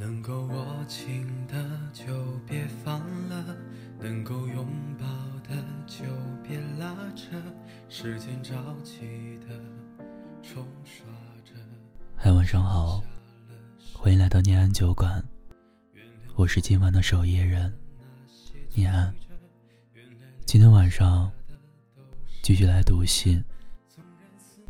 [0.00, 2.06] 能够握紧的就
[2.46, 3.54] 别放了，
[3.98, 4.66] 能够拥
[4.98, 5.04] 抱
[5.46, 6.06] 的就
[6.42, 7.36] 别拉扯，
[7.90, 9.60] 时间着急的
[10.42, 11.06] 冲刷
[11.44, 11.52] 着。
[12.16, 13.04] 嗨，晚上好，
[13.92, 15.22] 欢迎来到念安酒馆，
[16.34, 17.70] 我是今晚的守夜人
[18.72, 19.14] 念安。
[20.46, 21.30] 今天晚上
[22.42, 23.44] 继续来读信，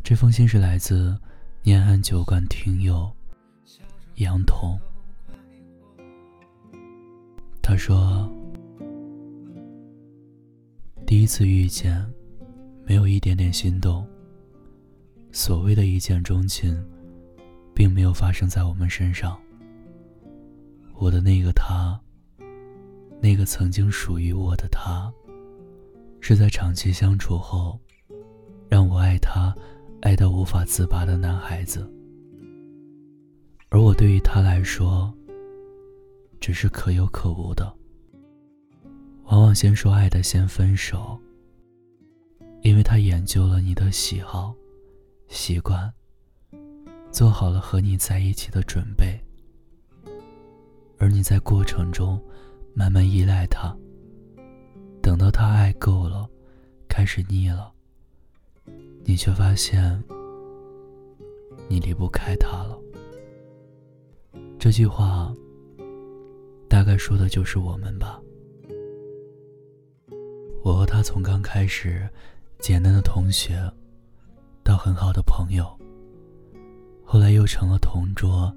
[0.03, 1.17] 这封信是来自
[1.63, 3.09] 念安酒馆听友
[4.17, 4.77] 杨彤。
[7.71, 8.29] 他说
[11.07, 12.05] ：“第一次遇见，
[12.85, 14.05] 没有一点点心动。
[15.31, 16.85] 所谓的一见钟情，
[17.73, 19.39] 并没有发生在我们身上。
[20.97, 21.97] 我的那个他，
[23.21, 25.09] 那个曾经属于我的他，
[26.21, 27.79] 是在长期相处后，
[28.69, 29.55] 让我爱他，
[30.01, 31.89] 爱到无法自拔的男孩子。
[33.69, 35.15] 而我对于他来说，”
[36.41, 37.71] 只是可有可无的，
[39.25, 41.21] 往往先说爱的先分手，
[42.63, 44.55] 因为他研究了你的喜好、
[45.29, 45.93] 习惯，
[47.11, 49.21] 做好了和你在一起的准备，
[50.99, 52.19] 而你在过程中
[52.73, 53.77] 慢慢依赖他，
[55.03, 56.27] 等到他爱够了，
[56.89, 57.71] 开始腻了，
[59.05, 60.03] 你却发现
[61.69, 62.81] 你离不开他了。
[64.59, 65.33] 这句话。
[66.91, 68.21] 大概说的就是我们吧。
[70.65, 72.11] 我和他从刚开始
[72.59, 73.63] 简单的同学，
[74.65, 75.65] 到很好的朋友，
[77.05, 78.53] 后来又成了同桌、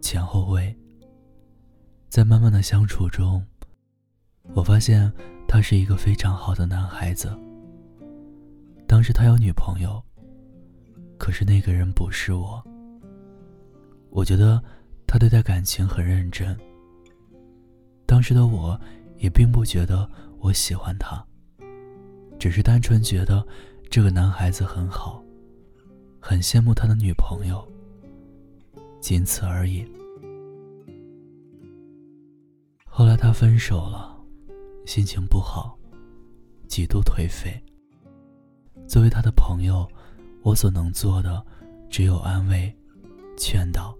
[0.00, 0.72] 前后位。
[2.08, 3.44] 在慢慢的相处中，
[4.54, 5.12] 我发现
[5.48, 7.36] 他是一个非常好的男孩子。
[8.86, 10.00] 当时他有女朋友，
[11.18, 12.62] 可是那个人不是我。
[14.10, 14.62] 我觉得
[15.04, 16.56] 他对待感情很认真。
[18.12, 18.78] 当时的我，
[19.16, 20.06] 也并不觉得
[20.38, 21.26] 我喜欢他，
[22.38, 23.42] 只是单纯觉得
[23.88, 25.24] 这个男孩子很好，
[26.20, 27.66] 很羡慕他的女朋友，
[29.00, 29.82] 仅此而已。
[32.84, 34.14] 后来他分手了，
[34.84, 35.78] 心情不好，
[36.68, 37.58] 极度颓废。
[38.86, 39.88] 作为他的朋友，
[40.42, 41.42] 我所能做的
[41.88, 42.70] 只有安慰、
[43.38, 43.96] 劝导。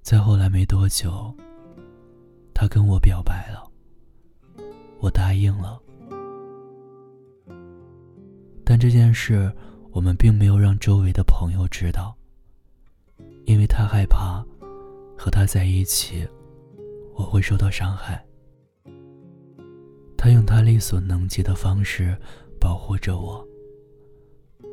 [0.00, 1.36] 再后来没多久。
[2.58, 3.70] 他跟我表白了，
[4.98, 5.78] 我答应了，
[8.64, 9.52] 但这件事
[9.90, 12.16] 我们并没有让周围的朋友知道，
[13.44, 14.42] 因为他害怕
[15.18, 16.26] 和他在一起
[17.14, 18.24] 我会受到伤害。
[20.16, 22.16] 他用他力所能及的方式
[22.58, 23.46] 保护着我，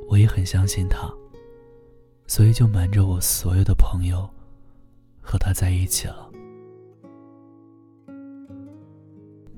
[0.07, 1.13] 我也很相信他，
[2.27, 4.25] 所以就瞒着我所有的朋友
[5.19, 6.29] 和他在一起了。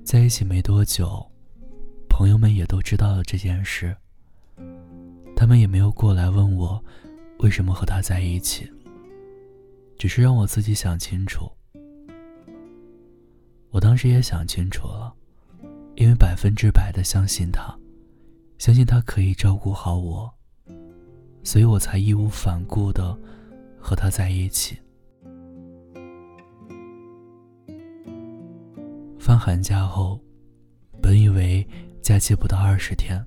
[0.05, 1.25] 在一起没多久，
[2.07, 3.97] 朋友们也都知道了这件事。
[5.35, 6.81] 他们也没有过来问我
[7.39, 8.71] 为什么和他在一起，
[9.97, 11.51] 只是让我自己想清楚。
[13.71, 15.11] 我当时也想清楚了，
[15.95, 17.75] 因为百分之百的相信他，
[18.59, 20.31] 相信他可以照顾好我，
[21.43, 23.17] 所以我才义无反顾的
[23.79, 24.77] 和他在一起。
[29.37, 30.19] 寒假后，
[31.01, 31.67] 本以为
[32.01, 33.23] 假期不到二十天，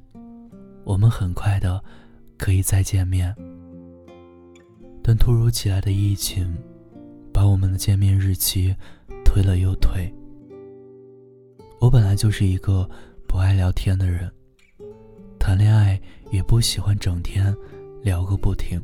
[0.84, 1.82] 我们很快的
[2.36, 3.34] 可以再见面。
[5.02, 6.56] 但突如其来的疫情，
[7.32, 8.74] 把我们的见面日期
[9.24, 10.12] 推了又推。
[11.80, 12.88] 我本来就是一个
[13.26, 14.30] 不爱聊天的人，
[15.38, 17.54] 谈恋爱也不喜欢整天
[18.02, 18.80] 聊个不停。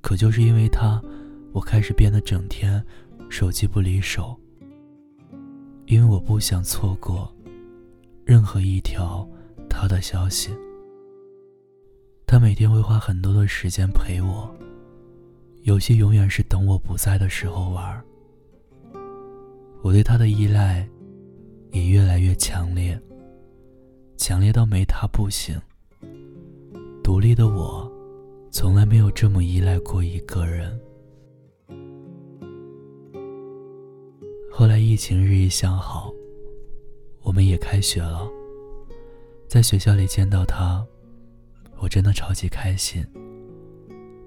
[0.00, 1.02] 可就是因为他，
[1.52, 2.84] 我开始变得整天
[3.28, 4.38] 手机不离手。
[5.86, 7.32] 因为我不想错过
[8.24, 9.26] 任何一条
[9.68, 10.50] 他的消息。
[12.26, 14.52] 他每天会花很多的时间陪我，
[15.62, 18.04] 游戏永远是等我不在的时候玩。
[19.82, 20.86] 我对他的依赖
[21.70, 23.00] 也越来越强烈，
[24.16, 25.56] 强烈到没他不行。
[27.04, 27.88] 独立的我，
[28.50, 30.76] 从来没有这么依赖过一个人。
[34.58, 36.10] 后来疫情日益向好，
[37.20, 38.26] 我们也开学了。
[39.46, 40.82] 在学校里见到他，
[41.76, 43.06] 我真的超级开心。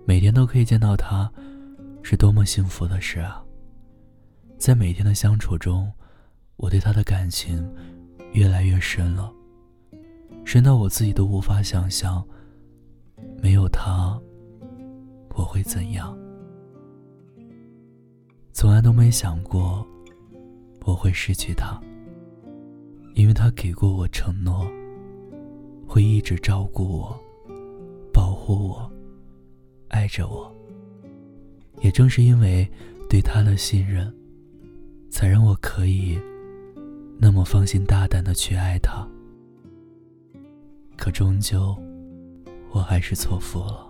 [0.06, 1.28] 每天都可以见到他，
[2.04, 3.44] 是多么幸福的事啊！
[4.60, 5.92] 在每天的相处中，
[6.58, 7.68] 我对他的感情
[8.34, 9.34] 越来越深了，
[10.46, 12.24] 深到我自己都无法想象，
[13.42, 14.16] 没有他
[15.30, 16.16] 我会怎样。
[18.54, 19.84] 从来都没想过
[20.86, 21.80] 我会失去他，
[23.14, 24.66] 因为他给过我承诺，
[25.88, 27.20] 会一直照顾我、
[28.14, 28.92] 保护我、
[29.90, 30.54] 爱着我。
[31.82, 32.70] 也正是因为
[33.10, 34.14] 对他的信任，
[35.10, 36.20] 才让我可以
[37.18, 39.08] 那么放心大胆的去爱他。
[40.98, 41.78] 可终究，
[42.72, 43.88] 我还是错付了。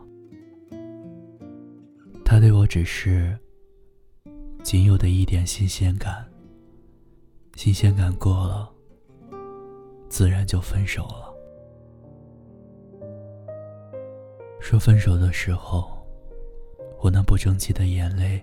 [2.24, 3.35] 他对我只是
[4.62, 6.29] 仅有的一点新鲜感，
[7.61, 8.71] 新鲜感过了，
[10.07, 11.35] 自然就分手了。
[14.61, 15.91] 说分手的时候。
[17.01, 18.41] 我那不争气的眼泪，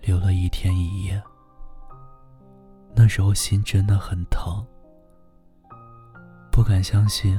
[0.00, 1.22] 流了一天一夜。
[2.94, 4.64] 那时候心真的很疼，
[6.50, 7.38] 不敢相信，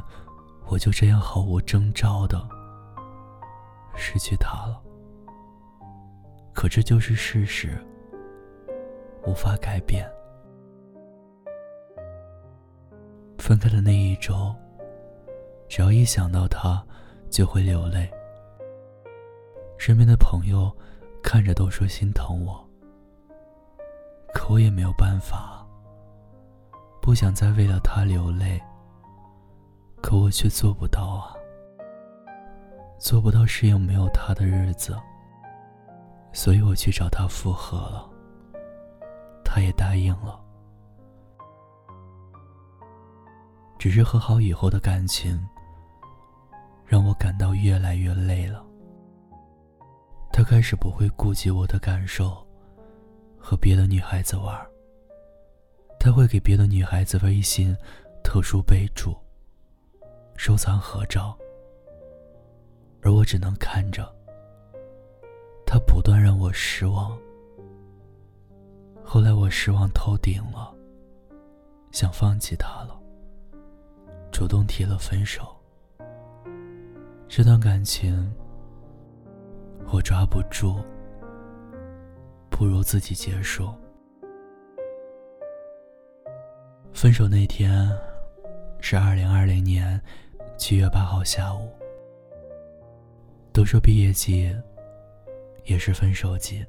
[0.68, 2.40] 我就这样毫无征兆的
[3.96, 4.80] 失去他了。
[6.54, 7.84] 可这就是事实，
[9.26, 10.08] 无法改变。
[13.50, 14.56] 分开的那一周，
[15.68, 16.86] 只要一想到他，
[17.32, 18.08] 就会流泪。
[19.80, 20.72] 身边的朋友
[21.24, 22.64] 看着都说心疼我，
[24.36, 25.66] 可我也没有办法，
[27.02, 28.62] 不想再为了他流泪，
[30.00, 31.34] 可我却做不到啊，
[33.00, 34.96] 做不到适应没有他的日子，
[36.34, 38.08] 所以我去找他复合了，
[39.44, 40.40] 他也答应了，
[43.80, 45.40] 只是和好以后的感情，
[46.86, 48.62] 让我感到越来越累了。
[50.34, 52.46] 他开始不会顾及我的感受，
[53.40, 54.54] 和别的女孩子玩。
[55.98, 57.74] 他会给别的女孩子微信
[58.22, 59.16] 特殊备注、
[60.36, 61.38] 收藏合照，
[63.02, 64.14] 而我只能看着。
[65.66, 67.18] 他不断让我失望。
[69.06, 70.76] 后来我失望透顶了，
[71.92, 72.99] 想放弃他了，
[74.32, 75.56] 主动提了分手。
[77.28, 78.32] 这段感情。
[79.92, 80.84] 我抓不住，
[82.48, 83.74] 不如自己结束。
[86.94, 87.90] 分手那天
[88.80, 90.00] 是二零二零年
[90.60, 91.72] 七月八号下午。
[93.52, 94.56] 都说毕业季
[95.64, 96.64] 也是分手季。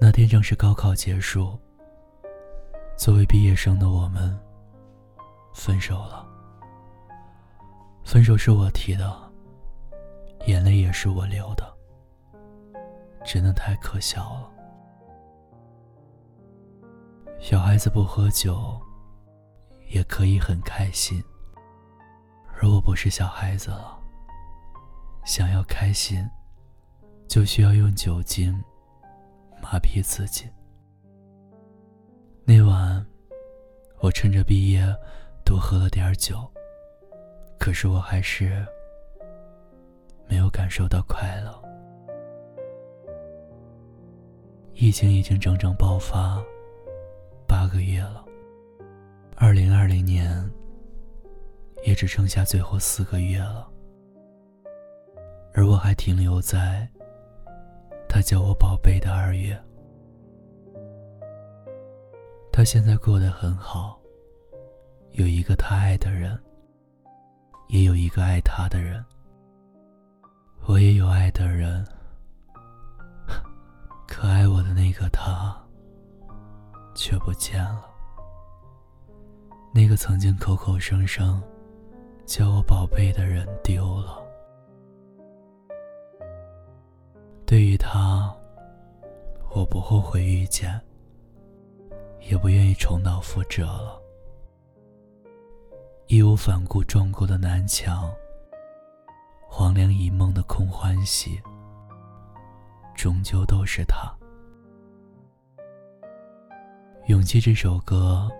[0.00, 1.56] 那天正是高考结束，
[2.96, 4.36] 作为毕业生的我们
[5.54, 6.26] 分手了。
[8.04, 9.20] 分手是我提的。
[10.48, 11.72] 眼泪也是我流的，
[13.24, 14.50] 真的太可笑了。
[17.38, 18.76] 小孩子不喝酒，
[19.88, 21.22] 也可以很开心。
[22.60, 23.96] 而我不是小孩子了，
[25.24, 26.28] 想要开心，
[27.28, 28.52] 就需要用酒精
[29.62, 30.50] 麻痹自己。
[32.44, 33.06] 那晚，
[34.00, 34.84] 我趁着毕业
[35.44, 36.38] 多喝了点酒，
[37.58, 38.66] 可是我还是。
[40.28, 41.62] 没有感受到快乐。
[44.72, 46.42] 疫情已经整整爆发
[47.46, 48.24] 八个月了，
[49.36, 50.50] 二零二零年
[51.84, 53.68] 也只剩下最后四个月了，
[55.52, 56.88] 而我还停留在
[58.08, 59.54] 他叫我宝贝的二月。
[62.50, 64.00] 他现在过得很好，
[65.12, 66.38] 有一个他爱的人，
[67.68, 69.04] 也有一个爱他的人。
[70.66, 71.84] 我也有爱的人，
[74.08, 75.54] 可爱我的那个他
[76.94, 77.84] 却不见了。
[79.74, 81.42] 那个曾经口口声声
[82.24, 84.22] 叫我宝贝的人丢了。
[87.44, 88.34] 对于他，
[89.50, 90.80] 我不后悔遇见，
[92.20, 94.01] 也不愿意重蹈覆辙了。
[96.06, 98.10] 义无反顾撞过的南墙。
[99.48, 101.40] 黄粱一梦的空欢喜，
[102.94, 104.10] 终究都是他。
[107.06, 108.30] 勇气这首歌，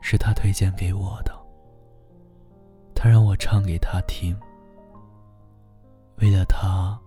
[0.00, 1.34] 是他推荐给我的，
[2.94, 4.38] 他让我唱给他听。
[6.18, 6.98] 为了他，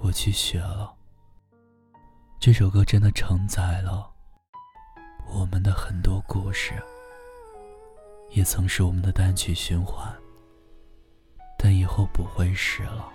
[0.00, 0.94] 我去学了。
[2.38, 4.08] 这首歌真的承载了
[5.26, 6.74] 我们的很多故事，
[8.30, 10.12] 也曾是我们的单曲循环。
[11.58, 13.08] 但以后不会是了。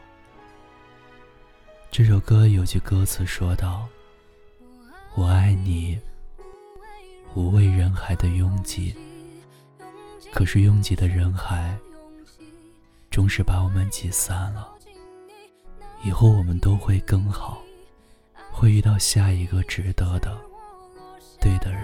[1.92, 3.88] 这首歌有句歌词说道
[5.16, 6.00] ：“我爱你，
[7.36, 8.96] 无畏人海的拥挤。
[10.34, 11.78] 可是拥挤的人海，
[13.12, 14.68] 终是把我们挤散了。
[16.04, 17.62] 以后我们都会更好，
[18.52, 20.40] 会遇到下一个值得的、
[21.40, 21.84] 对的人。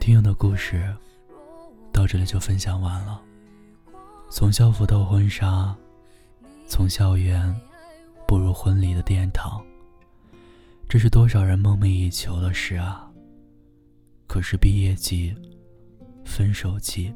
[0.00, 0.90] 听友的故事
[1.92, 3.20] 到这里就分享完了。
[4.30, 5.76] 从校服到婚纱，
[6.66, 7.54] 从校园
[8.26, 9.62] 步入婚礼的殿堂，
[10.88, 13.12] 这是多少人梦寐以求的事啊！
[14.26, 15.36] 可是毕业季、
[16.24, 17.14] 分手季，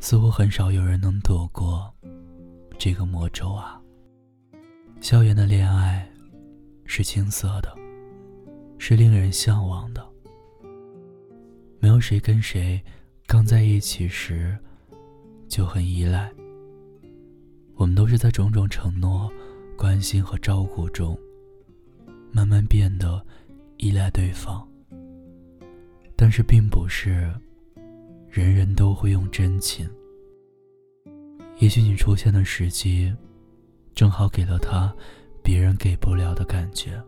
[0.00, 1.94] 似乎很少有人能躲过
[2.78, 3.78] 这个魔咒啊！
[5.02, 6.10] 校园的恋爱
[6.86, 7.76] 是青涩的，
[8.82, 10.02] 是令人向往的。
[11.78, 12.82] 没有谁跟谁
[13.26, 14.56] 刚在一起时
[15.46, 16.32] 就很依赖。
[17.74, 19.30] 我们都是在种种承诺、
[19.76, 21.16] 关心和照顾中，
[22.32, 23.22] 慢慢变得
[23.76, 24.66] 依赖对方。
[26.16, 27.30] 但是，并不是
[28.30, 29.88] 人人都会用真情。
[31.58, 33.14] 也许你出现的时机，
[33.94, 34.94] 正好给了他
[35.42, 36.98] 别人给不了的感觉。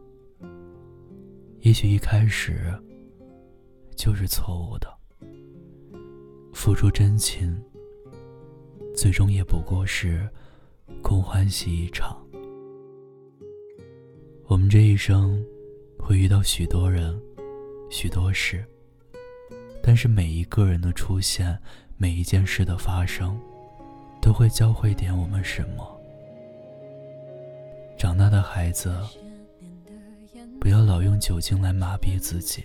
[1.63, 2.73] 也许一开始。
[3.95, 4.93] 就是错误的。
[6.53, 7.57] 付出真情，
[8.97, 10.29] 最终也不过是
[11.03, 12.21] 空欢喜一场。
[14.47, 15.41] 我们这一生
[15.99, 17.17] 会遇到许多人，
[17.91, 18.65] 许多事，
[19.83, 21.57] 但是每一个人的出现，
[21.97, 23.39] 每一件事的发生，
[24.21, 26.01] 都会教会点我们什么。
[27.97, 28.99] 长大的孩子，
[30.63, 32.63] 不要老用酒精来麻痹自己。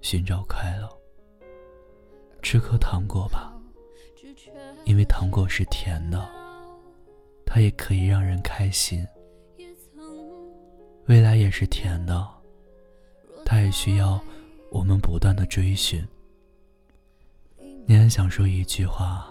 [0.00, 0.88] 寻找快乐，
[2.40, 3.54] 吃颗糖果吧，
[4.86, 6.26] 因为糖果是甜的，
[7.44, 9.06] 它也可以让人开心。
[11.04, 12.26] 未来也是甜的，
[13.44, 14.18] 它也需要
[14.70, 16.02] 我们不断的追寻。
[17.84, 19.28] 你还想说一句话：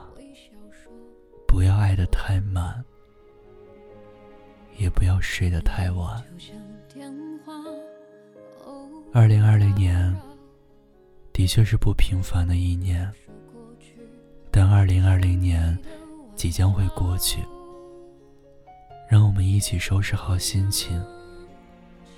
[1.47, 2.85] 不要爱得太满，
[4.77, 6.23] 也不要睡得太晚。
[9.17, 10.13] 二零二零年。
[11.31, 13.09] 的确是不平凡的一年，
[14.51, 15.77] 但二零二零年
[16.35, 17.41] 即将会过去，
[19.09, 21.01] 让我们一起收拾好心情，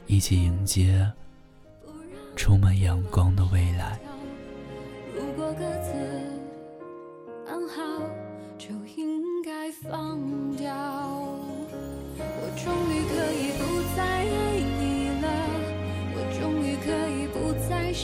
[0.07, 1.07] 一起迎接
[2.35, 3.99] 充满阳光的未来。
[5.15, 5.91] 如果各自
[7.47, 8.01] 安好，
[8.57, 10.17] 就应该放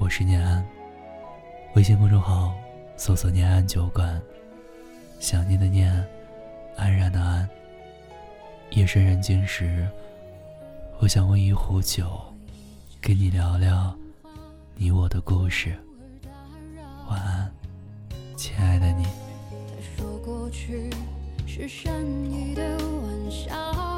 [0.00, 0.64] 我是念安，
[1.74, 2.54] 微信公众号
[2.96, 4.20] 搜索“念安酒馆”，
[5.18, 5.92] 想念的念，
[6.76, 7.48] 安然的安。
[8.70, 9.88] 夜深人静时，
[11.00, 12.06] 我想温一壶酒，
[13.00, 13.92] 跟你聊聊
[14.76, 15.76] 你我的故事。
[17.08, 17.50] 晚安。
[18.36, 19.04] 亲爱的你
[19.96, 20.88] 说过去
[21.44, 21.92] 是善
[22.30, 23.97] 意的玩笑